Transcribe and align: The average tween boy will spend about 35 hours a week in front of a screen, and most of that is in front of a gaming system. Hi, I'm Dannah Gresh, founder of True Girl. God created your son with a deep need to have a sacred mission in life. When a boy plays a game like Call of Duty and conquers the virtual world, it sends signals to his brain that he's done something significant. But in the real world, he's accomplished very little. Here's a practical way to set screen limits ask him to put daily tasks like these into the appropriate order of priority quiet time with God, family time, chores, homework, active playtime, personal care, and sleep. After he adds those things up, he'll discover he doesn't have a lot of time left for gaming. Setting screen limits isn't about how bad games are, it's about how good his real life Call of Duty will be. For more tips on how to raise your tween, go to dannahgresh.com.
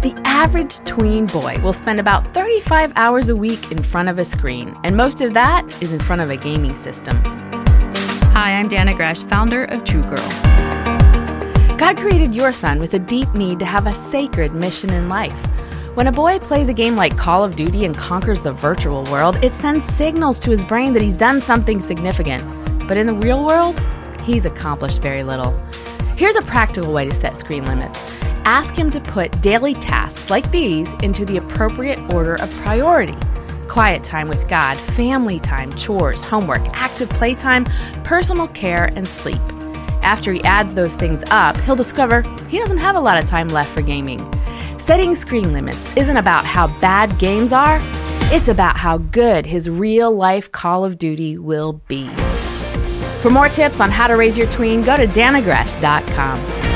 The 0.00 0.14
average 0.24 0.78
tween 0.84 1.26
boy 1.26 1.58
will 1.60 1.72
spend 1.72 1.98
about 1.98 2.32
35 2.32 2.92
hours 2.94 3.30
a 3.30 3.34
week 3.34 3.72
in 3.72 3.82
front 3.82 4.08
of 4.08 4.20
a 4.20 4.24
screen, 4.24 4.78
and 4.84 4.96
most 4.96 5.20
of 5.20 5.34
that 5.34 5.82
is 5.82 5.90
in 5.90 5.98
front 5.98 6.22
of 6.22 6.30
a 6.30 6.36
gaming 6.36 6.76
system. 6.76 7.20
Hi, 8.30 8.52
I'm 8.52 8.68
Dannah 8.68 8.94
Gresh, 8.94 9.24
founder 9.24 9.64
of 9.64 9.82
True 9.82 10.02
Girl. 10.02 10.28
God 11.76 11.96
created 11.96 12.32
your 12.32 12.52
son 12.52 12.78
with 12.78 12.94
a 12.94 13.00
deep 13.00 13.34
need 13.34 13.58
to 13.58 13.64
have 13.64 13.88
a 13.88 13.94
sacred 13.96 14.54
mission 14.54 14.92
in 14.92 15.08
life. 15.08 15.44
When 15.96 16.06
a 16.06 16.12
boy 16.12 16.38
plays 16.38 16.68
a 16.68 16.74
game 16.74 16.94
like 16.94 17.16
Call 17.16 17.42
of 17.42 17.56
Duty 17.56 17.84
and 17.84 17.96
conquers 17.96 18.38
the 18.38 18.52
virtual 18.52 19.02
world, 19.10 19.34
it 19.42 19.52
sends 19.52 19.84
signals 19.84 20.38
to 20.40 20.50
his 20.50 20.64
brain 20.64 20.92
that 20.92 21.02
he's 21.02 21.16
done 21.16 21.40
something 21.40 21.80
significant. 21.80 22.44
But 22.86 22.98
in 22.98 23.06
the 23.06 23.14
real 23.14 23.44
world, 23.44 23.80
he's 24.22 24.44
accomplished 24.44 25.02
very 25.02 25.24
little. 25.24 25.58
Here's 26.14 26.36
a 26.36 26.42
practical 26.42 26.92
way 26.92 27.08
to 27.08 27.14
set 27.14 27.36
screen 27.36 27.64
limits 27.64 28.12
ask 28.48 28.74
him 28.74 28.90
to 28.90 28.98
put 28.98 29.42
daily 29.42 29.74
tasks 29.74 30.30
like 30.30 30.50
these 30.50 30.90
into 31.02 31.26
the 31.26 31.36
appropriate 31.36 32.00
order 32.14 32.34
of 32.36 32.50
priority 32.62 33.14
quiet 33.68 34.02
time 34.02 34.28
with 34.28 34.48
God, 34.48 34.78
family 34.78 35.38
time, 35.38 35.70
chores, 35.74 36.22
homework, 36.22 36.62
active 36.72 37.08
playtime, 37.10 37.66
personal 38.02 38.48
care, 38.48 38.86
and 38.96 39.06
sleep. 39.06 39.40
After 40.02 40.32
he 40.32 40.42
adds 40.44 40.72
those 40.72 40.94
things 40.94 41.22
up, 41.30 41.56
he'll 41.60 41.76
discover 41.76 42.22
he 42.48 42.58
doesn't 42.58 42.78
have 42.78 42.96
a 42.96 43.00
lot 43.00 43.18
of 43.18 43.26
time 43.26 43.48
left 43.48 43.70
for 43.70 43.82
gaming. 43.82 44.18
Setting 44.78 45.14
screen 45.14 45.52
limits 45.52 45.94
isn't 45.96 46.16
about 46.16 46.46
how 46.46 46.68
bad 46.80 47.18
games 47.18 47.52
are, 47.52 47.78
it's 48.32 48.48
about 48.48 48.78
how 48.78 48.96
good 48.96 49.44
his 49.44 49.68
real 49.68 50.10
life 50.10 50.50
Call 50.50 50.84
of 50.86 50.96
Duty 50.96 51.36
will 51.36 51.74
be. 51.88 52.08
For 53.20 53.28
more 53.28 53.50
tips 53.50 53.80
on 53.80 53.90
how 53.90 54.06
to 54.06 54.16
raise 54.16 54.38
your 54.38 54.48
tween, 54.50 54.80
go 54.80 54.96
to 54.96 55.06
dannahgresh.com. 55.06 56.67